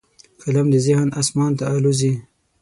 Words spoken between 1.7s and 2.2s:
الوزي